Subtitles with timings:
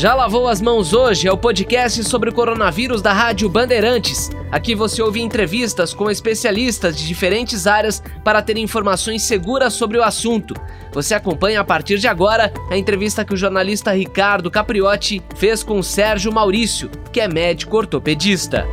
[0.00, 4.30] Já lavou as mãos hoje é o podcast sobre o coronavírus da Rádio Bandeirantes.
[4.50, 10.02] Aqui você ouve entrevistas com especialistas de diferentes áreas para ter informações seguras sobre o
[10.02, 10.54] assunto.
[10.90, 15.82] Você acompanha a partir de agora a entrevista que o jornalista Ricardo Capriotti fez com
[15.82, 18.66] Sérgio Maurício, que é médico ortopedista.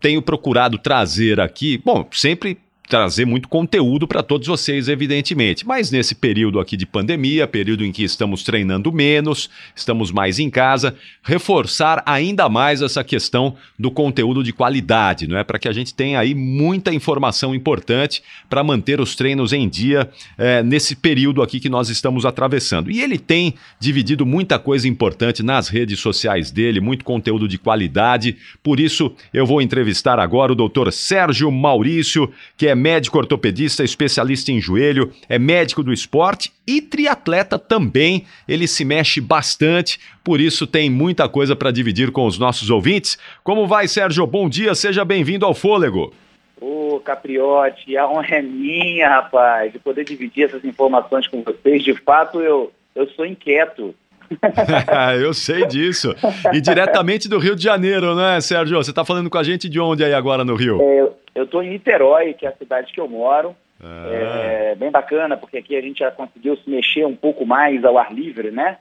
[0.00, 2.58] Tenho procurado trazer aqui, bom, sempre
[2.88, 5.66] trazer muito conteúdo para todos vocês, evidentemente.
[5.66, 10.48] Mas nesse período aqui de pandemia, período em que estamos treinando menos, estamos mais em
[10.48, 15.44] casa, reforçar ainda mais essa questão do conteúdo de qualidade, não é?
[15.44, 20.08] Para que a gente tenha aí muita informação importante para manter os treinos em dia
[20.38, 22.90] é, nesse período aqui que nós estamos atravessando.
[22.90, 28.36] E ele tem dividido muita coisa importante nas redes sociais dele, muito conteúdo de qualidade.
[28.62, 34.50] Por isso, eu vou entrevistar agora o doutor Sérgio Maurício, que é médico ortopedista, especialista
[34.50, 38.24] em joelho, é médico do esporte e triatleta também.
[38.48, 43.18] Ele se mexe bastante, por isso tem muita coisa para dividir com os nossos ouvintes.
[43.44, 44.26] Como vai, Sérgio?
[44.26, 46.12] Bom dia, seja bem-vindo ao Fôlego.
[46.60, 51.84] Ô, Capriote, a honra é minha, rapaz, de poder dividir essas informações com vocês.
[51.84, 53.94] De fato, eu, eu sou inquieto.
[55.20, 56.14] eu sei disso.
[56.52, 58.76] E diretamente do Rio de Janeiro, né, Sérgio?
[58.76, 60.80] Você está falando com a gente de onde aí agora no Rio?
[60.80, 63.54] É, eu estou em Niterói, que é a cidade que eu moro.
[63.82, 64.08] Ah.
[64.10, 67.96] É bem bacana, porque aqui a gente já conseguiu se mexer um pouco mais ao
[67.96, 68.78] ar livre, né?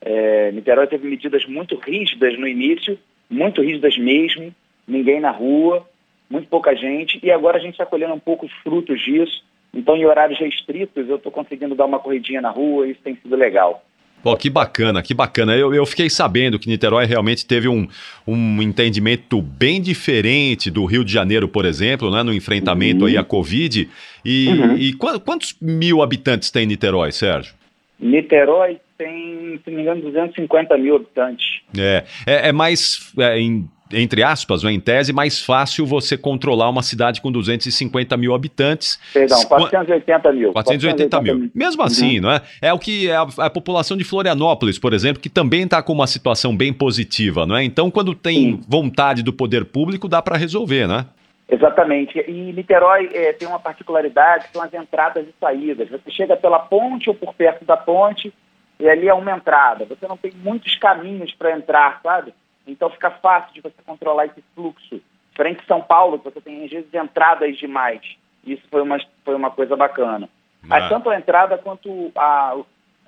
[0.00, 4.54] É, Niterói teve medidas muito rígidas no início, muito rígidas mesmo,
[4.86, 5.86] ninguém na rua,
[6.30, 9.44] muito pouca gente, e agora a gente está colhendo um pouco os frutos disso.
[9.74, 13.16] Então, em horários restritos, eu estou conseguindo dar uma corridinha na rua, e isso tem
[13.16, 13.84] sido legal.
[14.22, 15.56] Pô, que bacana, que bacana.
[15.56, 17.86] Eu, eu fiquei sabendo que Niterói realmente teve um,
[18.26, 23.06] um entendimento bem diferente do Rio de Janeiro, por exemplo, né, no enfrentamento uhum.
[23.06, 23.88] aí à Covid.
[24.24, 24.76] E, uhum.
[24.76, 27.54] e quantos mil habitantes tem Niterói, Sérgio?
[28.00, 31.60] Niterói tem, se não me engano, 250 mil habitantes.
[31.78, 36.68] É, é, é mais, é, em entre aspas, ou em tese, mais fácil você controlar
[36.68, 38.98] uma cidade com 250 mil habitantes.
[39.12, 40.52] Perdão, 480 mil.
[40.52, 41.38] 480, 480 mil.
[41.38, 41.50] mil.
[41.54, 42.22] Mesmo assim, uhum.
[42.22, 42.42] não é?
[42.60, 45.92] É o que é a, a, população de Florianópolis, por exemplo, que também está com
[45.92, 47.64] uma situação bem positiva, não é?
[47.64, 48.60] Então, quando tem Sim.
[48.68, 51.06] vontade do poder público, dá para resolver, né?
[51.48, 52.18] Exatamente.
[52.26, 55.88] E Niterói é, tem uma particularidade, são as entradas e saídas.
[55.88, 58.32] Você chega pela ponte ou por perto da ponte,
[58.80, 59.84] e ali é uma entrada.
[59.86, 62.34] Você não tem muitos caminhos para entrar, sabe?
[62.66, 65.00] Então fica fácil de você controlar esse fluxo.
[65.30, 68.00] Diferente de São Paulo, você tem às vezes entradas demais.
[68.44, 70.28] Isso foi uma, foi uma coisa bacana.
[70.62, 72.56] Mas tanto a entrada quanto a,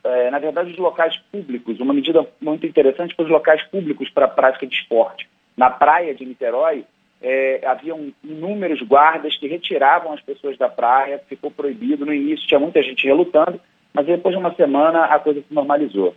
[0.05, 4.27] é, na verdade, os locais públicos, uma medida muito interessante para os locais públicos para
[4.27, 5.29] a prática de esporte.
[5.57, 6.85] Na praia de Niterói,
[7.21, 12.07] é, haviam inúmeros guardas que retiravam as pessoas da praia, ficou proibido.
[12.07, 13.61] No início tinha muita gente relutando,
[13.93, 16.15] mas depois de uma semana a coisa se normalizou.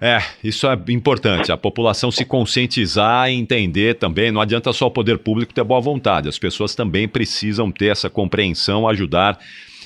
[0.00, 4.30] É, isso é importante, a população se conscientizar e entender também.
[4.30, 8.08] Não adianta só o poder público ter boa vontade, as pessoas também precisam ter essa
[8.08, 9.38] compreensão, ajudar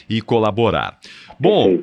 [0.09, 0.99] e colaborar.
[1.39, 1.81] Bom.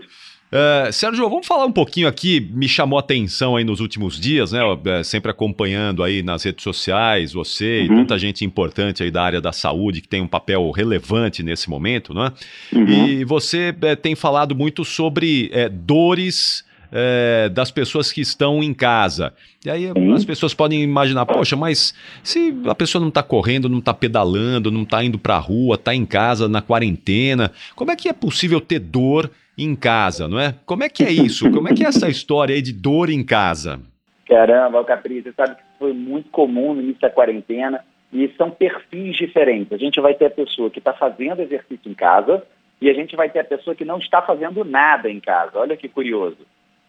[0.51, 2.41] Uh, Sérgio, vamos falar um pouquinho aqui.
[2.53, 4.61] Me chamou a atenção aí nos últimos dias, né?
[4.61, 7.85] Uh, sempre acompanhando aí nas redes sociais, você uhum.
[7.85, 11.69] e tanta gente importante aí da área da saúde que tem um papel relevante nesse
[11.69, 12.33] momento, né?
[12.73, 13.07] Uhum.
[13.07, 19.33] E você uh, tem falado muito sobre dores é, das pessoas que estão em casa.
[19.65, 20.13] E aí Sim.
[20.13, 21.93] as pessoas podem imaginar, poxa, mas
[22.23, 25.75] se a pessoa não está correndo, não está pedalando, não está indo para a rua,
[25.75, 30.39] está em casa na quarentena, como é que é possível ter dor em casa, não
[30.39, 30.55] é?
[30.65, 31.49] Como é que é isso?
[31.51, 33.79] Como é que é essa história aí de dor em casa?
[34.27, 39.15] Caramba, Capri, você sabe que foi muito comum no início da quarentena e são perfis
[39.15, 39.73] diferentes.
[39.73, 42.43] A gente vai ter a pessoa que está fazendo exercício em casa
[42.81, 45.59] e a gente vai ter a pessoa que não está fazendo nada em casa.
[45.59, 46.37] Olha que curioso.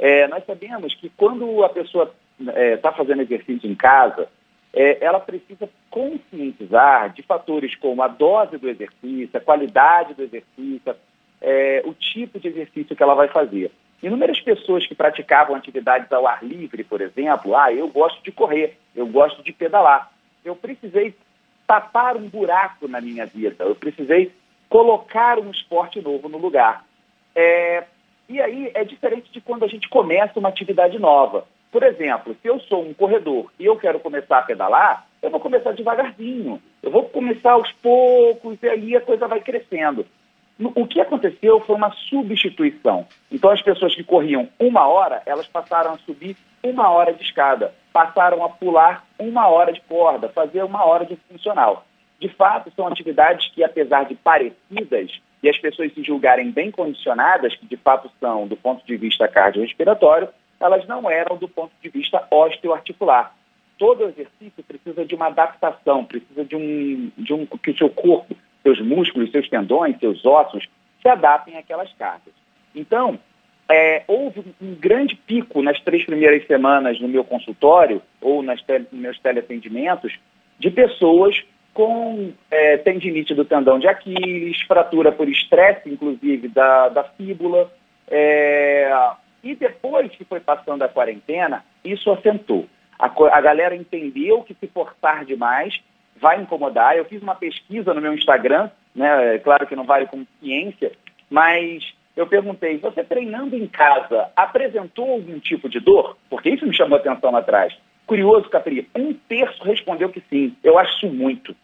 [0.02, 4.28] É, nós sabemos que quando a pessoa está é, tá fazendo exercício em casa,
[4.74, 10.96] é, ela precisa conscientizar de fatores como a dose do exercício, a qualidade do exercício,
[11.41, 13.70] é, o tipo de exercício que ela vai fazer.
[14.02, 18.77] Inúmeras pessoas que praticavam atividades ao ar livre, por exemplo, ah, eu gosto de correr,
[18.97, 20.10] eu gosto de pedalar.
[20.44, 21.15] Eu precisei
[21.65, 24.32] tapar um buraco na minha vida, eu precisei
[24.68, 26.84] colocar um esporte novo no lugar.
[27.36, 27.84] É,
[28.32, 31.44] e aí é diferente de quando a gente começa uma atividade nova.
[31.70, 35.38] Por exemplo, se eu sou um corredor e eu quero começar a pedalar, eu vou
[35.38, 36.60] começar devagarzinho.
[36.82, 40.06] Eu vou começar aos poucos e aí a coisa vai crescendo.
[40.58, 43.06] O que aconteceu foi uma substituição.
[43.30, 47.74] Então, as pessoas que corriam uma hora, elas passaram a subir uma hora de escada,
[47.92, 51.84] passaram a pular uma hora de corda, fazer uma hora de funcional.
[52.18, 57.54] De fato, são atividades que, apesar de parecidas, e as pessoas se julgarem bem condicionadas,
[57.56, 60.28] que de fato são do ponto de vista cardiorrespiratório,
[60.60, 63.34] elas não eram do ponto de vista osteoarticular.
[63.77, 68.36] Todo exercício precisa de uma adaptação, precisa de um, de um que o seu corpo,
[68.62, 70.68] seus músculos, seus tendões, seus ossos
[71.00, 72.33] se adaptem àquelas cargas.
[72.74, 73.18] Então,
[73.68, 78.86] é, houve um grande pico nas três primeiras semanas no meu consultório ou nas tele,
[78.92, 80.16] nos meus teleatendimentos
[80.59, 81.42] de pessoas
[81.72, 87.71] com é, tendinite do tendão de Aquiles, fratura por estresse, inclusive, da, da fíbula.
[88.09, 88.91] É,
[89.42, 92.66] e depois que foi passando a quarentena, isso assentou.
[92.98, 95.80] A, a galera entendeu que se forçar demais
[96.21, 96.97] vai incomodar.
[96.97, 100.92] Eu fiz uma pesquisa no meu Instagram, né, é claro que não vale como ciência,
[101.30, 106.16] mas eu perguntei, você treinando em casa, apresentou algum tipo de dor?
[106.28, 107.75] Porque isso me chamou atenção lá atrás.
[108.07, 110.54] Curioso, Capri, um terço respondeu que sim.
[110.63, 111.54] Eu acho muito.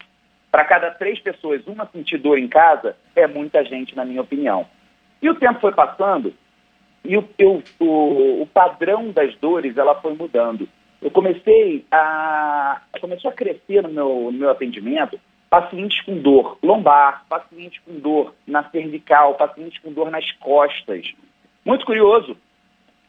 [0.51, 4.67] Para cada três pessoas, uma sentir dor em casa é muita gente, na minha opinião.
[5.21, 6.33] E o tempo foi passando
[7.05, 7.25] e o,
[7.81, 10.69] o, o padrão das dores ela foi mudando.
[11.01, 15.19] Eu comecei a começou a crescer no meu, no meu atendimento
[15.49, 21.13] pacientes com dor lombar, pacientes com dor na cervical, pacientes com dor nas costas.
[21.65, 22.37] Muito curioso,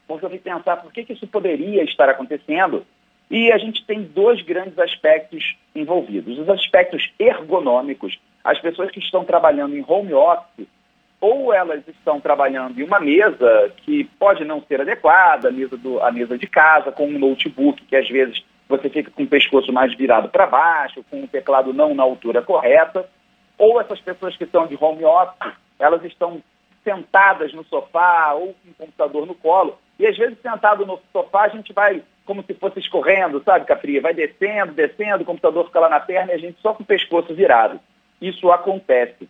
[0.07, 2.85] porque eu fui pensar por que, que isso poderia estar acontecendo.
[3.29, 6.39] E a gente tem dois grandes aspectos envolvidos.
[6.39, 10.67] Os aspectos ergonômicos, as pessoas que estão trabalhando em home office,
[11.21, 16.01] ou elas estão trabalhando em uma mesa que pode não ser adequada, a mesa, do,
[16.01, 19.73] a mesa de casa, com um notebook que às vezes você fica com o pescoço
[19.73, 23.07] mais virado para baixo, com o teclado não na altura correta,
[23.57, 26.41] ou essas pessoas que estão de home office, elas estão
[26.83, 31.43] sentadas no sofá ou com o computador no colo, e às vezes sentado no sofá
[31.43, 33.99] a gente vai como se fosse escorrendo, sabe, Capria?
[33.99, 36.85] Vai descendo, descendo, o computador fica lá na perna e a gente só com o
[36.85, 37.79] pescoço virado.
[38.21, 39.27] Isso acontece.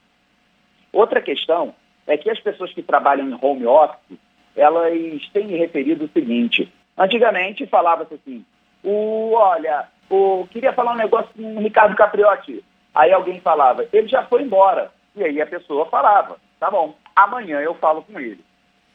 [0.92, 1.74] Outra questão
[2.06, 4.20] é que as pessoas que trabalham em home office,
[4.54, 4.92] elas
[5.32, 8.46] têm referido o seguinte, antigamente falava-se assim,
[8.84, 12.62] o, olha, o, queria falar um negócio com o Ricardo Capriotti.
[12.94, 14.92] Aí alguém falava, ele já foi embora.
[15.16, 18.44] E aí a pessoa falava, tá bom, amanhã eu falo com ele.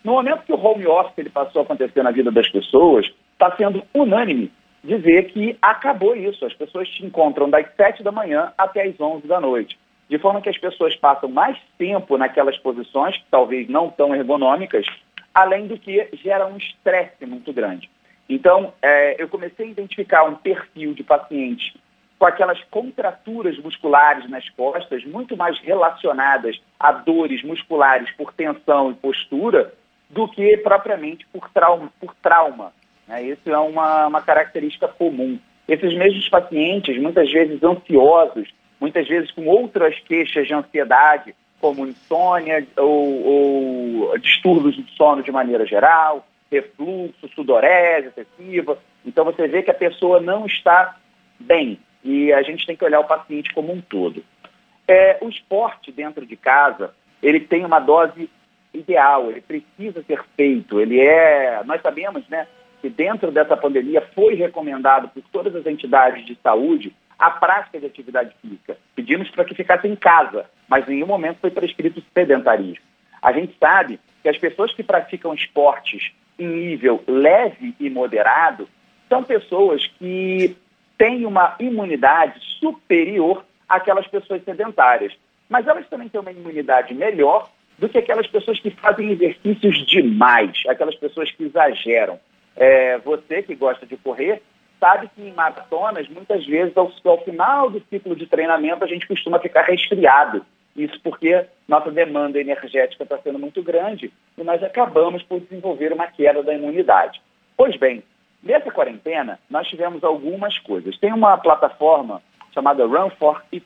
[0.05, 3.55] No momento que o home office ele passou a acontecer na vida das pessoas, está
[3.57, 4.51] sendo unânime
[4.85, 6.45] dizer que acabou isso.
[6.45, 9.79] As pessoas te encontram das 7 da manhã até as 11 da noite.
[10.09, 14.87] De forma que as pessoas passam mais tempo naquelas posições, talvez não tão ergonômicas,
[15.33, 17.91] além do que gera um estresse muito grande.
[18.29, 21.75] Então, é, eu comecei a identificar um perfil de pacientes
[22.19, 28.95] com aquelas contraturas musculares nas costas, muito mais relacionadas a dores musculares por tensão e
[28.95, 29.73] postura,
[30.11, 31.91] do que propriamente por trauma.
[31.99, 32.73] Por trauma
[33.07, 33.23] né?
[33.23, 35.39] Isso é uma, uma característica comum.
[35.67, 38.49] Esses mesmos pacientes, muitas vezes ansiosos,
[38.81, 45.33] muitas vezes com outras queixas de ansiedade, como insônia ou, ou distúrbios de sono de
[45.33, 48.79] maneira geral, refluxo, sudorese excessiva.
[49.05, 50.97] Então você vê que a pessoa não está
[51.41, 54.23] bem e a gente tem que olhar o paciente como um todo.
[54.87, 58.29] É, o esporte dentro de casa, ele tem uma dose
[58.75, 62.47] ideal, ele precisa ser feito, ele é, nós sabemos, né,
[62.89, 68.35] dentro dessa pandemia foi recomendado por todas as entidades de saúde a prática de atividade
[68.41, 68.77] física.
[68.95, 72.85] Pedimos para que ficasse em casa, mas em nenhum momento foi prescrito sedentarismo.
[73.23, 78.69] A gente sabe que as pessoas que praticam esportes em nível leve e moderado
[79.09, 80.57] são pessoas que
[80.99, 85.13] têm uma imunidade superior àquelas pessoas sedentárias.
[85.49, 90.63] Mas elas também têm uma imunidade melhor do que aquelas pessoas que fazem exercícios demais,
[90.69, 92.19] aquelas pessoas que exageram.
[92.57, 94.43] É, você que gosta de correr,
[94.79, 99.07] sabe que em maratonas, muitas vezes, ao, ao final do ciclo de treinamento, a gente
[99.07, 100.45] costuma ficar resfriado.
[100.77, 106.09] Isso porque nossa demanda energética está sendo muito grande e nós acabamos por desenvolver uma
[106.09, 107.23] queda da imunidade.
[107.57, 108.03] Pois bem,
[108.43, 110.99] nessa quarentena, nós tivemos algumas coisas.
[110.99, 112.21] Tem uma plataforma
[112.53, 113.65] chamada Run for It,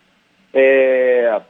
[0.52, 1.40] é,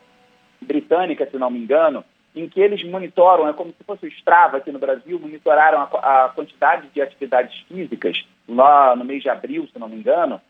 [0.60, 2.04] britânica, se não me engano,
[2.34, 6.24] em que eles monitoram, é como se fosse o Strava aqui no Brasil, monitoraram a,
[6.24, 10.40] a quantidade de atividades físicas lá no mês de abril, se não me engano,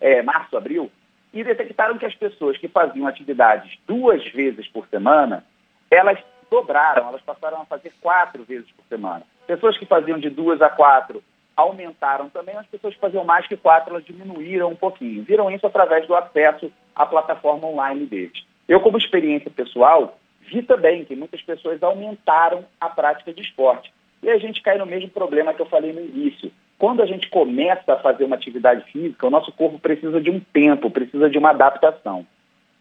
[0.00, 0.90] é, março, abril,
[1.32, 5.44] e detectaram que as pessoas que faziam atividades duas vezes por semana,
[5.90, 6.18] elas
[6.50, 9.22] dobraram, elas passaram a fazer quatro vezes por semana.
[9.46, 11.22] Pessoas que faziam de duas a quatro
[11.56, 15.24] aumentaram também, as pessoas que faziam mais que quatro, elas diminuíram um pouquinho.
[15.24, 18.44] Viram isso através do acesso à plataforma online deles.
[18.68, 20.18] Eu, como experiência pessoal,
[20.50, 23.92] vi também que muitas pessoas aumentaram a prática de esporte.
[24.22, 26.50] E a gente cai no mesmo problema que eu falei no início.
[26.78, 30.40] Quando a gente começa a fazer uma atividade física, o nosso corpo precisa de um
[30.40, 32.26] tempo, precisa de uma adaptação.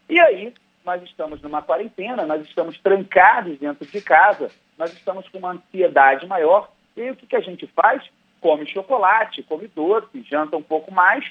[0.10, 0.54] E aí,
[0.86, 6.26] nós estamos numa quarentena, nós estamos trancados dentro de casa, nós estamos com uma ansiedade
[6.28, 6.72] maior.
[6.96, 8.04] E aí, o que, que a gente faz?
[8.42, 11.26] come chocolate, come doce, janta um pouco mais,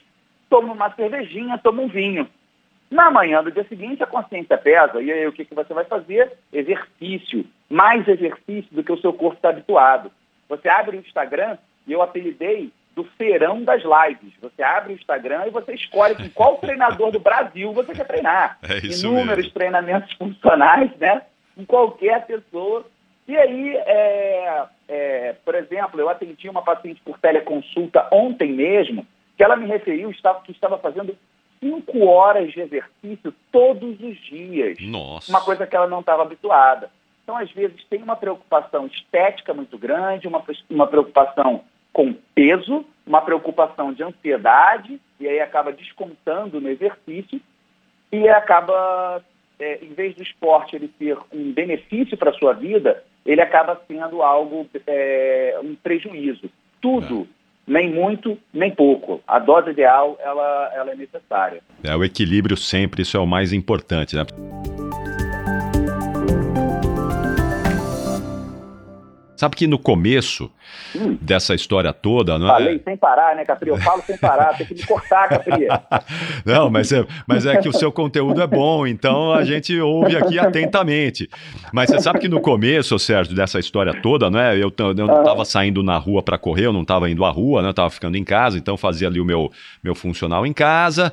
[0.49, 2.29] toma uma cervejinha, toma um vinho.
[2.91, 5.03] Na manhã do dia seguinte, a consciência pesa.
[5.03, 6.33] E aí, o que, que você vai fazer?
[6.53, 7.45] Exercício.
[7.69, 10.11] Mais exercício do que o seu corpo está habituado.
[10.49, 14.33] Você abre o Instagram, e eu apelidei do feirão das lives.
[14.41, 18.59] Você abre o Instagram e você escolhe com qual treinador do Brasil você quer treinar.
[18.63, 19.53] É Inúmeros mesmo.
[19.53, 21.23] treinamentos funcionais, né?
[21.55, 22.87] Com qualquer pessoa.
[23.29, 29.43] E aí, é, é, por exemplo, eu atendi uma paciente por teleconsulta ontem mesmo, que
[29.43, 30.11] ela me referiu
[30.45, 31.17] que estava fazendo
[31.67, 34.79] cinco horas de exercício todos os dias.
[34.81, 35.31] Nossa.
[35.31, 36.91] Uma coisa que ela não estava habituada.
[37.25, 43.21] Então, às vezes, tem uma preocupação estética muito grande, uma, uma preocupação com peso, uma
[43.21, 47.41] preocupação de ansiedade, e aí acaba descontando no exercício,
[48.13, 49.23] e acaba,
[49.59, 53.81] é, em vez do esporte ele ser um benefício para a sua vida, ele acaba
[53.89, 56.49] sendo algo, é, um prejuízo.
[56.81, 57.27] Tudo,
[57.67, 59.21] nem muito, nem pouco.
[59.27, 61.61] A dose ideal, ela, ela é necessária.
[61.83, 64.25] É o equilíbrio sempre, isso é o mais importante, né?
[69.37, 70.51] Sabe que no começo
[70.97, 71.17] Hum.
[71.21, 72.53] dessa história toda, não é?
[72.53, 73.69] Falei sem parar, né, Capri?
[73.71, 75.69] Eu falo sem parar, tem que me cortar, Capri.
[76.45, 80.17] Não, mas é, mas é que o seu conteúdo é bom, então a gente ouve
[80.17, 81.29] aqui atentamente.
[81.73, 84.57] Mas você sabe que no começo, Sérgio, dessa história toda, né?
[84.61, 87.31] Eu, t- eu não estava saindo na rua para correr, eu não estava indo à
[87.31, 87.69] rua, né?
[87.69, 89.51] Eu estava ficando em casa, então eu fazia ali o meu,
[89.83, 91.13] meu funcional em casa.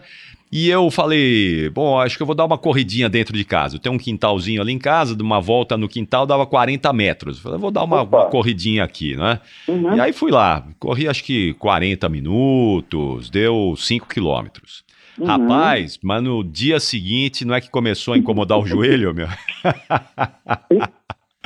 [0.55, 3.77] E eu falei, bom, acho que eu vou dar uma corridinha dentro de casa.
[3.77, 7.37] Eu tenho um quintalzinho ali em casa, de uma volta no quintal dava 40 metros.
[7.37, 9.39] Eu falei, vou dar uma, uma corridinha aqui, né?
[9.67, 9.95] Uhum.
[9.95, 14.83] E aí fui lá, corri acho que 40 minutos, deu 5 quilômetros.
[15.17, 15.25] Uhum.
[15.25, 19.29] Rapaz, mas no dia seguinte não é que começou a incomodar o joelho, meu?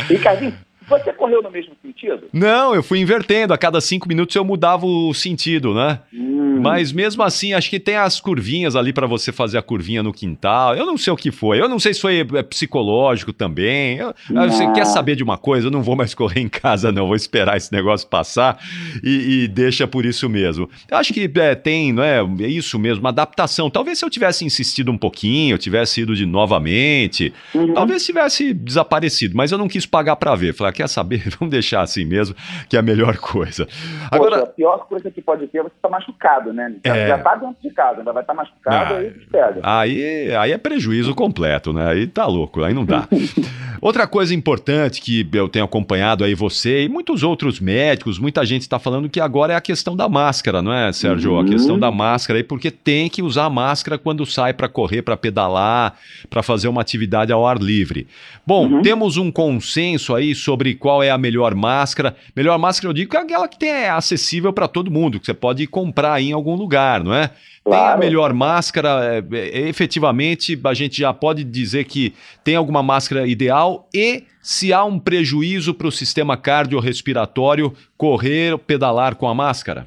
[0.10, 0.54] Ricardinho,
[0.89, 2.24] você correu no mesmo sentido?
[2.32, 6.00] Não, eu fui invertendo, a cada cinco minutos eu mudava o sentido, né?
[6.13, 6.60] Hum.
[6.62, 10.12] Mas mesmo assim, acho que tem as curvinhas ali para você fazer a curvinha no
[10.12, 10.75] quintal.
[10.75, 11.62] Eu não sei o que foi.
[11.62, 13.98] Eu não sei se foi é, psicológico também.
[13.98, 14.13] Eu-.
[14.50, 15.67] Você quer saber de uma coisa?
[15.67, 17.06] Eu não vou mais correr em casa, não.
[17.08, 18.60] Vou esperar esse negócio passar
[19.03, 20.70] e, e deixa por isso mesmo.
[20.89, 22.20] Eu acho que é, tem, não é?
[22.41, 23.70] É isso mesmo, uma adaptação.
[23.70, 27.74] Talvez se eu tivesse insistido um pouquinho, tivesse ido de novamente, Uhum.
[27.74, 29.36] talvez tivesse desaparecido.
[29.36, 30.53] Mas eu não quis pagar para ver.
[30.53, 31.24] Falei, quer saber?
[31.40, 32.36] Vamos deixar assim mesmo,
[32.70, 33.66] que é a melhor coisa.
[33.66, 36.74] Poxa, Agora, a pior coisa que pode ter é você estar machucado, né?
[36.86, 37.08] Já, É.
[37.10, 39.60] já tá dentro de casa, ainda vai estar machucado, Ah, aí pega.
[39.64, 41.88] Aí, aí é prejuízo completo, né?
[41.90, 43.08] Aí tá louco, aí não dá.
[43.82, 48.62] Outra coisa importante que eu tenho acompanhado aí você e muitos outros médicos, muita gente
[48.64, 51.36] está falando que agora é a questão da máscara, não é, Sérgio?
[51.36, 51.46] A Uhum.
[51.46, 55.16] questão da máscara aí, porque tem que usar a máscara quando sai para correr, para
[55.16, 55.96] pedalar,
[56.30, 58.08] para fazer uma atividade ao ar livre.
[58.46, 58.82] Bom, Uhum.
[58.82, 62.16] temos um consenso aí sobre qual é a melhor máscara.
[62.36, 65.26] Melhor máscara, eu digo, que é aquela que tem, é acessível para todo mundo, que
[65.26, 67.28] você pode comprar aí em algum lugar, não é?
[67.28, 68.00] Tem a Claro.
[68.00, 73.88] melhor máscara, é, é, efetivamente, a gente já pode dizer que tem alguma máscara ideal
[73.94, 79.86] e se há um prejuízo para o sistema cardiorrespiratório correr pedalar com a máscara?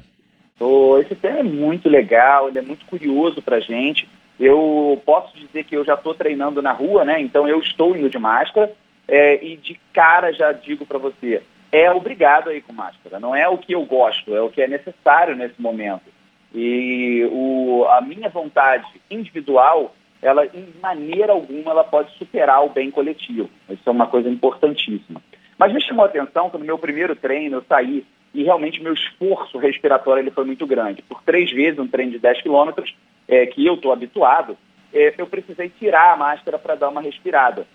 [0.59, 4.07] Ô, esse tema é muito legal, ele é muito curioso pra gente.
[4.39, 7.19] Eu posso dizer que eu já estou treinando na rua, né?
[7.19, 8.71] Então eu estou indo de máscara
[9.07, 11.41] é, e de cara já digo para você,
[11.71, 13.19] é obrigado a ir com máscara.
[13.19, 16.03] Não é o que eu gosto, é o que é necessário nesse momento.
[16.53, 22.91] E o, a minha vontade individual, ela em maneira alguma ela pode superar o bem
[22.91, 23.49] coletivo.
[23.69, 25.21] Isso é uma coisa importantíssima.
[25.57, 28.93] Mas me chamou a atenção que no meu primeiro treino eu saí e realmente meu
[28.93, 31.01] esforço respiratório ele foi muito grande.
[31.01, 32.93] Por três vezes, um treino de 10 quilômetros,
[33.27, 34.57] é, que eu estou habituado,
[34.93, 37.65] é, eu precisei tirar a máscara para dar uma respirada.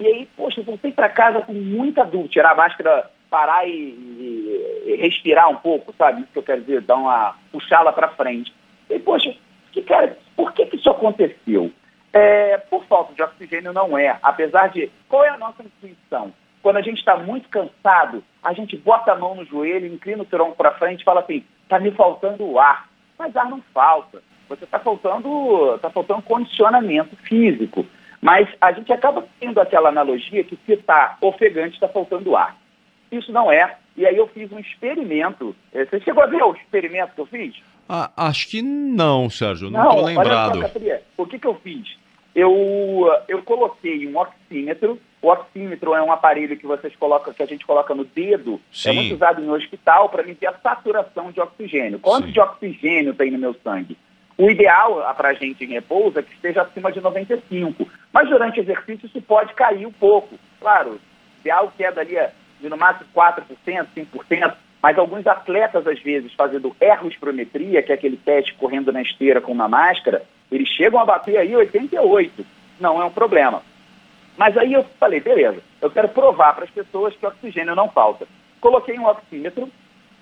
[0.00, 4.82] E aí, poxa, voltei para casa com muita dúvida, tirar a máscara, parar e, e-
[4.86, 6.22] e respirar um pouco, sabe?
[6.22, 8.52] Isso que eu quero dizer, dar uma puxá-la para frente.
[8.90, 9.34] E poxa,
[9.72, 11.70] que cara, por que, que isso aconteceu?
[12.12, 16.32] É, por falta de oxigênio não é, apesar de qual é a nossa intuição?
[16.62, 20.26] Quando a gente está muito cansado, a gente bota a mão no joelho, inclina o
[20.26, 22.88] tronco para frente e fala assim: está me faltando ar.
[23.18, 24.22] Mas ar não falta.
[24.48, 27.84] Você está faltando, tá faltando condicionamento físico.
[28.24, 32.56] Mas a gente acaba tendo aquela analogia que se está ofegante, está faltando ar.
[33.12, 33.76] Isso não é.
[33.94, 35.54] E aí eu fiz um experimento.
[35.74, 37.54] Eh, Você chegou a ver o experimento que eu fiz?
[37.86, 40.58] Ah, acho que não, Sérgio, não estou olha lembrado.
[40.58, 41.98] só, o que, que eu fiz?
[42.34, 42.50] Eu,
[43.28, 44.98] eu coloquei um oxímetro.
[45.20, 48.58] O oxímetro é um aparelho que vocês colocam, que a gente coloca no dedo.
[48.72, 48.88] Sim.
[48.88, 51.98] É muito usado em hospital para medir a saturação de oxigênio.
[51.98, 52.32] Quanto Sim.
[52.32, 53.98] de oxigênio tem no meu sangue?
[54.36, 57.88] O ideal para a gente em repouso é que esteja acima de 95.
[58.12, 60.36] Mas durante o exercício isso pode cair um pouco.
[60.60, 61.00] Claro, o
[61.40, 63.44] ideal queda ali é de no máximo 4%,
[63.96, 64.54] 5%.
[64.82, 69.52] mas alguns atletas, às vezes, fazendo ergospirometria, que é aquele teste correndo na esteira com
[69.52, 72.44] uma máscara, eles chegam a bater aí 88.
[72.80, 73.62] Não é um problema.
[74.36, 78.26] Mas aí eu falei, beleza, eu quero provar para as pessoas que oxigênio não falta.
[78.60, 79.70] Coloquei um oxímetro,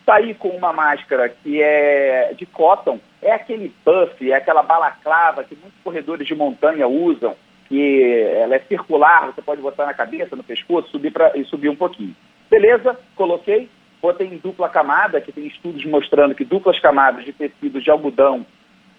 [0.04, 5.56] saí com uma máscara que é de cotton, é aquele puff, é aquela balaclava que
[5.56, 7.36] muitos corredores de montanha usam,
[7.68, 11.68] que ela é circular, você pode botar na cabeça, no pescoço, subir pra, e subir
[11.68, 12.14] um pouquinho.
[12.50, 13.68] Beleza, coloquei,
[14.00, 18.44] botei em dupla camada, que tem estudos mostrando que duplas camadas de tecidos de algodão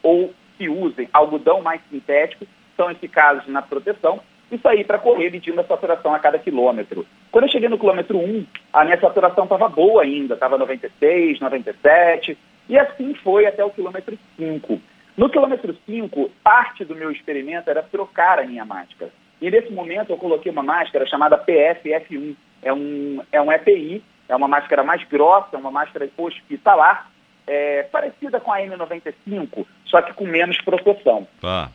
[0.02, 4.20] ou que usem algodão mais sintético são eficazes na proteção
[4.52, 7.06] e saí para correr medindo a saturação a cada quilômetro.
[7.32, 12.38] Quando eu cheguei no quilômetro 1, a minha saturação estava boa ainda, estava 96, 97,
[12.68, 14.82] e assim foi até o quilômetro 5.
[15.16, 19.12] No quilômetro 5, parte do meu experimento era trocar a minha máscara.
[19.40, 22.36] E nesse momento eu coloquei uma máscara chamada PFF1.
[22.64, 27.12] É um, é um EPI, é uma máscara mais grossa, uma máscara hospitalar,
[27.46, 31.28] é, parecida com a N95, só que com menos proteção.
[31.44, 31.70] Ah.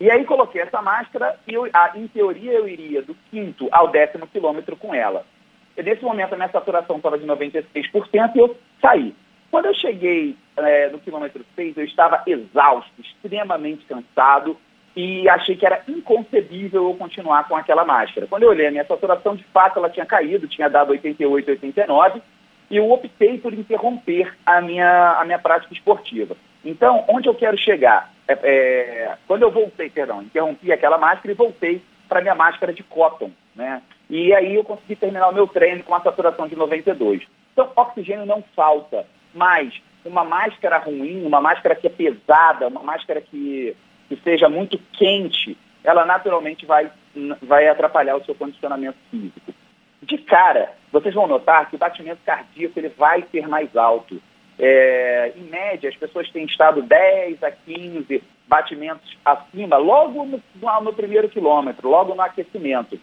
[0.00, 3.88] E aí coloquei essa máscara e, eu, a, em teoria, eu iria do quinto ao
[3.88, 5.24] décimo quilômetro com ela.
[5.82, 7.66] Nesse momento, a minha saturação estava de 96%
[8.34, 9.14] e eu saí.
[9.50, 14.56] Quando eu cheguei é, no quilômetro 6, eu estava exausto, extremamente cansado
[14.96, 18.26] e achei que era inconcebível eu continuar com aquela máscara.
[18.26, 22.20] Quando eu olhei a minha saturação, de fato, ela tinha caído, tinha dado 88, 89,
[22.70, 26.36] e eu optei por interromper a minha, a minha prática esportiva.
[26.64, 28.12] Então, onde eu quero chegar?
[28.26, 32.82] É, é, quando eu voltei, perdão, interrompi aquela máscara e voltei para minha máscara de
[32.82, 33.82] cotton, né?
[34.08, 37.22] E aí eu consegui terminar o meu treino com a saturação de 92.
[37.52, 39.74] Então, oxigênio não falta, mas
[40.04, 43.76] uma máscara ruim, uma máscara que é pesada, uma máscara que,
[44.08, 46.88] que seja muito quente, ela naturalmente vai,
[47.42, 49.52] vai atrapalhar o seu condicionamento físico.
[50.02, 54.22] De cara, vocês vão notar que o batimento cardíaco ele vai ser mais alto.
[54.56, 60.40] É, em média, as pessoas têm estado 10 a 15 batimentos acima, logo no,
[60.82, 62.98] no primeiro quilômetro, logo no aquecimento.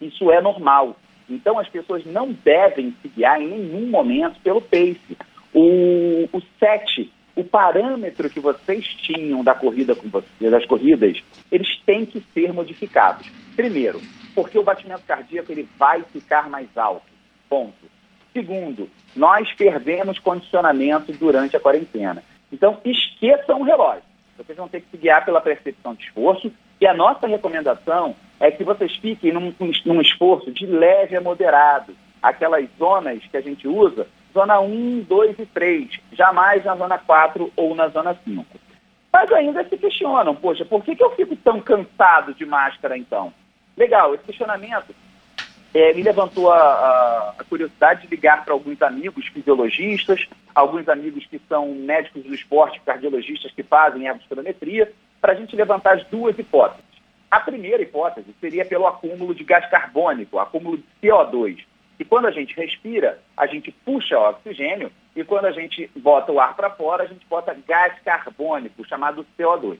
[0.00, 0.96] Isso é normal.
[1.28, 5.16] Então, as pessoas não devem se guiar em nenhum momento pelo pace.
[5.52, 10.08] O, o set, o parâmetro que vocês tinham da corrida com
[10.40, 13.30] das corridas, eles têm que ser modificados.
[13.56, 14.00] Primeiro,
[14.34, 17.06] porque o batimento cardíaco ele vai ficar mais alto.
[17.48, 17.94] Ponto.
[18.32, 22.22] Segundo, nós perdemos condicionamento durante a quarentena.
[22.52, 24.02] Então, esqueçam o relógio.
[24.36, 26.52] Vocês vão ter que se guiar pela percepção de esforço.
[26.80, 31.94] E a nossa recomendação é que vocês fiquem num, num esforço de leve a moderado.
[32.22, 37.52] Aquelas zonas que a gente usa, zona 1, 2 e 3, jamais na zona 4
[37.56, 38.44] ou na zona 5.
[39.12, 43.32] Mas ainda se questionam, poxa, por que, que eu fico tão cansado de máscara então?
[43.76, 44.94] Legal, esse questionamento
[45.74, 51.40] é, me levantou a, a, curiosidade de ligar para alguns amigos fisiologistas, alguns amigos que
[51.48, 56.84] são médicos do esporte, cardiologistas que fazem ergospirometria, para a gente levantar as duas hipóteses.
[57.28, 61.64] A primeira hipótese seria pelo acúmulo de gás carbônico, acúmulo de CO2.
[61.98, 66.38] E quando a gente respira, a gente puxa oxigênio e quando a gente bota o
[66.38, 69.78] ar para fora, a gente bota gás carbônico, chamado CO2.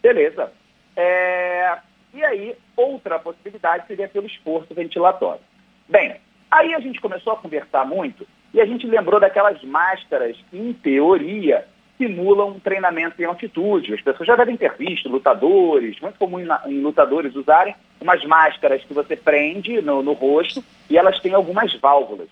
[0.00, 0.50] Beleza.
[0.96, 1.76] É,
[2.16, 5.42] e aí, outra possibilidade seria pelo esforço ventilatório.
[5.86, 6.16] Bem,
[6.50, 10.72] aí a gente começou a conversar muito e a gente lembrou daquelas máscaras que, em
[10.72, 11.66] teoria,
[11.98, 13.92] simulam um treinamento em altitude.
[13.92, 18.94] As pessoas já devem ter visto lutadores, muito comum em, lutadores usarem umas máscaras que
[18.94, 22.28] você prende no, no rosto e elas têm algumas válvulas.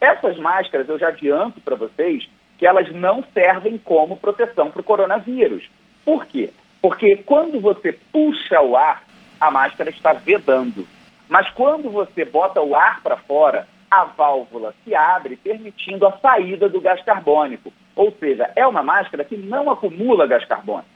[0.00, 4.84] Essas máscaras, eu já adianto para vocês, que elas não servem como proteção para o
[4.84, 5.68] coronavírus.
[6.04, 6.50] Por quê?
[6.80, 9.04] Porque quando você puxa o ar,
[9.40, 10.86] a máscara está vedando.
[11.28, 16.68] Mas quando você bota o ar para fora, a válvula se abre, permitindo a saída
[16.68, 17.72] do gás carbônico.
[17.96, 20.88] Ou seja, é uma máscara que não acumula gás carbônico.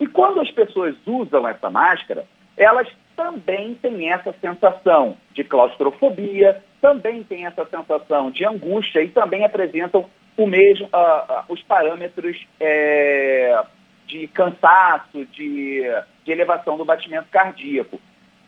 [0.00, 2.24] E quando as pessoas usam essa máscara,
[2.56, 9.44] elas também têm essa sensação de claustrofobia, também têm essa sensação de angústia e também
[9.44, 13.60] apresentam o mesmo, uh, uh, os parâmetros é,
[14.08, 15.82] de cansaço, de,
[16.24, 18.00] de elevação do batimento cardíaco.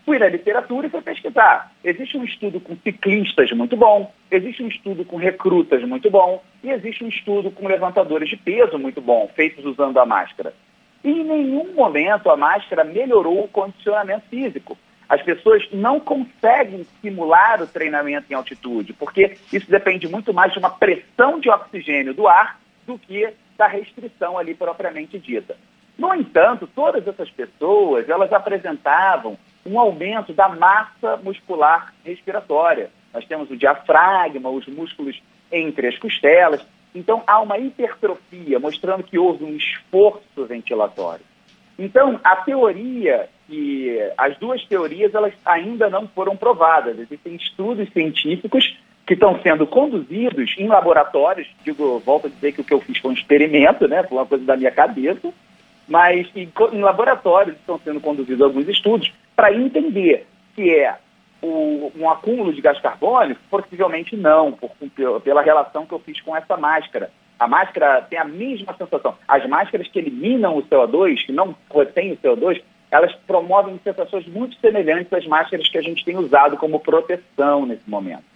[0.04, 1.70] Fui na literatura e fui pesquisar.
[1.84, 6.70] Existe um estudo com ciclistas muito bom, existe um estudo com recrutas muito bom, e
[6.70, 10.54] existe um estudo com levantadores de peso muito bom, feitos usando a máscara.
[11.04, 14.76] E em nenhum momento a máscara melhorou o condicionamento físico.
[15.08, 20.58] As pessoas não conseguem simular o treinamento em altitude, porque isso depende muito mais de
[20.58, 23.28] uma pressão de oxigênio do ar do que
[23.60, 25.54] da restrição ali propriamente dita.
[25.98, 32.90] No entanto, todas essas pessoas, elas apresentavam um aumento da massa muscular respiratória.
[33.12, 35.20] Nós temos o diafragma, os músculos
[35.52, 36.66] entre as costelas.
[36.94, 41.24] Então, há uma hipertrofia, mostrando que houve um esforço ventilatório.
[41.78, 46.98] Então, a teoria, e as duas teorias, elas ainda não foram provadas.
[46.98, 48.74] Existem estudos científicos
[49.10, 51.48] que estão sendo conduzidos em laboratórios.
[51.64, 54.04] Digo, volto a dizer que o que eu fiz foi um experimento, né?
[54.04, 55.32] Foi uma coisa da minha cabeça.
[55.88, 60.94] Mas em, em laboratórios estão sendo conduzidos alguns estudos para entender se é
[61.42, 64.70] o, um acúmulo de gás carbônico, possivelmente não, por,
[65.24, 67.10] pela relação que eu fiz com essa máscara.
[67.36, 69.16] A máscara tem a mesma sensação.
[69.26, 74.54] As máscaras que eliminam o CO2, que não retêm o CO2, elas promovem sensações muito
[74.60, 78.30] semelhantes às máscaras que a gente tem usado como proteção nesse momento.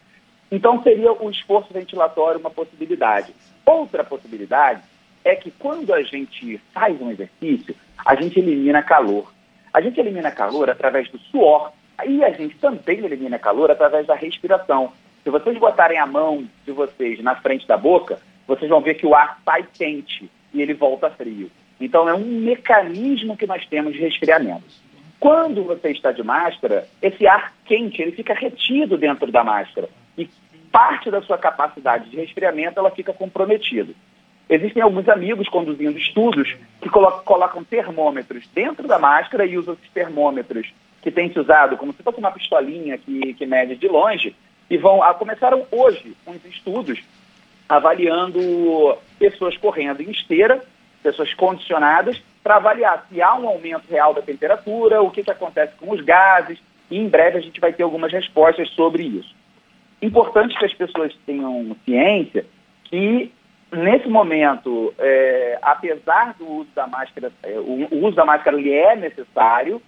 [0.51, 3.35] Então, seria o esforço ventilatório uma possibilidade.
[3.65, 4.83] Outra possibilidade
[5.25, 9.33] é que quando a gente faz um exercício, a gente elimina calor.
[9.73, 11.73] A gente elimina calor através do suor
[12.07, 14.93] e a gente também elimina calor através da respiração.
[15.23, 19.07] Se vocês botarem a mão de vocês na frente da boca, vocês vão ver que
[19.07, 21.51] o ar sai quente e ele volta frio.
[21.81, 24.85] Então, é um mecanismo que nós temos de resfriamento.
[25.19, 30.29] Quando você está de máscara, esse ar quente ele fica retido dentro da máscara e
[30.71, 33.93] parte da sua capacidade de resfriamento ela fica comprometida.
[34.49, 40.73] Existem alguns amigos conduzindo estudos que colocam termômetros dentro da máscara e usam esses termômetros
[41.01, 44.35] que têm se usado como se fosse uma pistolinha que, que mede de longe
[44.69, 47.03] e vão a, começaram hoje uns estudos
[47.69, 50.63] avaliando pessoas correndo em esteira,
[51.03, 55.75] pessoas condicionadas, para avaliar se há um aumento real da temperatura, o que, que acontece
[55.77, 56.59] com os gases,
[56.91, 59.35] e em breve a gente vai ter algumas respostas sobre isso.
[60.05, 62.45] Importante que as pessoas tenham ciência
[62.85, 63.33] que,
[63.73, 68.71] nesse momento, é, apesar do uso da máscara, é, o, o uso da máscara ele
[68.71, 69.81] é necessário,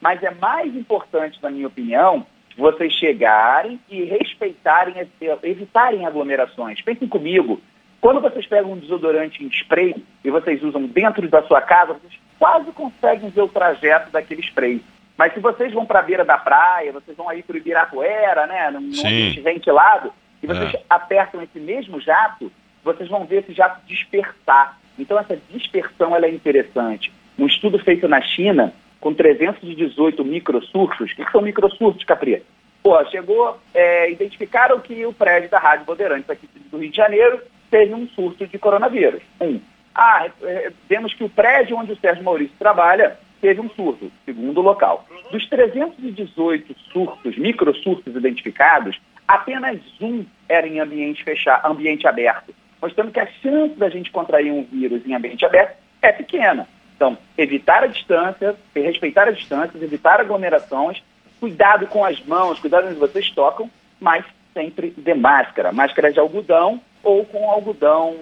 [0.00, 2.24] mas é mais importante, na minha opinião,
[2.56, 4.94] vocês chegarem e respeitarem,
[5.42, 6.80] evitarem aglomerações.
[6.80, 7.60] Pensem comigo,
[8.00, 12.18] quando vocês pegam um desodorante em spray e vocês usam dentro da sua casa, vocês
[12.38, 14.82] quase conseguem ver o trajeto daquele spray.
[15.18, 18.46] Mas se vocês vão para a beira da praia, vocês vão aí para o Ibirapuera,
[18.46, 20.82] né, num ambiente ventilado, e vocês é.
[20.88, 22.52] apertam esse mesmo jato,
[22.84, 24.78] vocês vão ver esse jato dispersar.
[24.96, 27.12] Então essa dispersão ela é interessante.
[27.36, 31.10] Um estudo feito na China com 318 microsurtos.
[31.10, 32.44] O que, são microsurtos, Capri?
[32.80, 37.40] Pô, chegou, é, identificaram que o prédio da Rádio Bandeirantes aqui do Rio de Janeiro
[37.68, 39.22] teve um surto de coronavírus.
[39.40, 39.60] Um.
[39.92, 44.58] Ah, é, vemos que o prédio onde o Sérgio Maurício trabalha teve um surto, segundo
[44.58, 45.06] o local.
[45.30, 53.20] Dos 318 surtos, microsurtos identificados, apenas um era em ambiente fechado, ambiente aberto, mostrando que
[53.20, 56.66] a chance da gente contrair um vírus em ambiente aberto é pequena.
[56.96, 61.02] Então, evitar a distância, respeitar as distâncias, evitar aglomerações,
[61.38, 63.70] cuidado com as mãos, cuidado onde vocês tocam,
[64.00, 65.70] mas sempre de máscara.
[65.70, 68.16] Máscara de algodão ou com algodão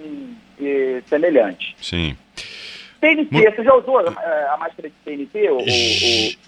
[0.61, 1.75] eh, semelhante.
[1.81, 2.15] Sim.
[2.99, 5.49] TNT, você já usou a, eh, a máscara de TNT?
[5.49, 5.59] Ou,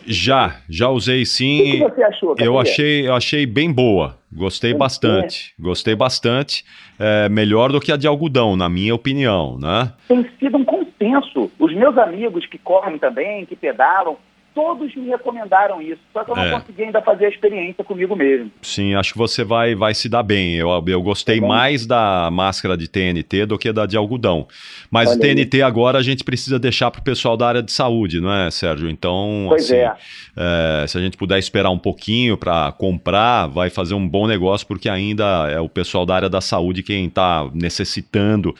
[0.05, 1.81] já, já usei sim.
[1.83, 2.35] O que você achou?
[2.37, 4.17] Eu achei, eu achei bem boa.
[4.31, 5.53] Gostei bastante.
[5.59, 6.63] Gostei bastante.
[6.99, 9.91] É, melhor do que a de algodão, na minha opinião, né?
[10.07, 11.51] Tem sido um consenso.
[11.57, 14.17] Os meus amigos que correm também, que pedalam,
[14.53, 16.51] todos me recomendaram isso, só que eu não é.
[16.51, 18.51] consegui ainda fazer a experiência comigo mesmo.
[18.61, 20.55] Sim, acho que você vai, vai se dar bem.
[20.55, 24.47] Eu, eu gostei tá mais da máscara de TNT do que da de algodão.
[24.89, 25.61] Mas Olha TNT aí.
[25.61, 28.89] agora a gente precisa deixar para o pessoal da área de saúde, não é, Sérgio?
[28.89, 29.95] Então, pois assim, é.
[30.35, 34.67] É, se a gente puder esperar um pouquinho para comprar, vai fazer um bom negócio,
[34.67, 38.55] porque ainda é o pessoal da área da saúde quem está necessitando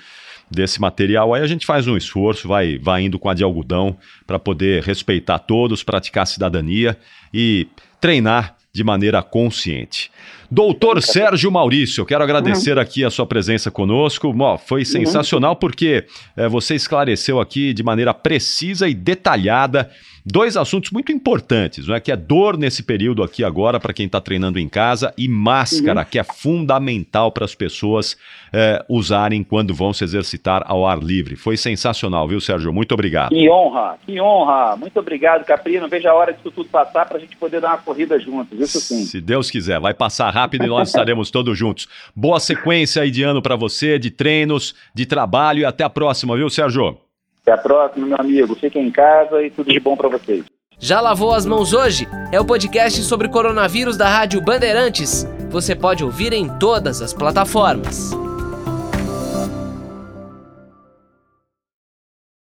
[0.50, 1.34] desse material.
[1.34, 4.84] Aí a gente faz um esforço, vai, vai indo com a de algodão para poder
[4.84, 6.98] respeitar todos, praticar cidadania
[7.34, 7.68] e
[8.02, 10.12] treinar de maneira consciente.
[10.52, 12.82] Doutor Sérgio Maurício, eu quero agradecer uhum.
[12.82, 14.34] aqui a sua presença conosco.
[14.34, 14.86] Bom, foi uhum.
[14.86, 19.90] sensacional porque é, você esclareceu aqui de maneira precisa e detalhada
[20.26, 22.00] dois assuntos muito importantes, não é?
[22.00, 26.02] Que é dor nesse período aqui agora para quem está treinando em casa e máscara,
[26.02, 26.06] uhum.
[26.06, 28.18] que é fundamental para as pessoas
[28.54, 31.36] é, usarem quando vão se exercitar ao ar livre.
[31.36, 32.74] Foi sensacional, viu, Sérgio?
[32.74, 33.30] Muito obrigado.
[33.30, 34.76] Que honra, que honra.
[34.76, 35.80] Muito obrigado, Capri.
[35.80, 38.60] Não vejo a hora disso tudo passar para a gente poder dar uma corrida juntos,
[38.60, 39.06] isso sim.
[39.06, 41.88] Se Deus quiser, vai passar rápido e nós estaremos todos juntos.
[42.16, 46.36] Boa sequência aí de ano para você, de treinos, de trabalho e até a próxima,
[46.36, 46.98] viu, Sérgio?
[47.42, 48.56] Até a próxima, meu amigo.
[48.56, 50.46] Fiquem em casa e tudo de bom para vocês.
[50.80, 52.08] Já lavou as mãos hoje?
[52.32, 55.28] É o podcast sobre coronavírus da Rádio Bandeirantes.
[55.50, 58.12] Você pode ouvir em todas as plataformas.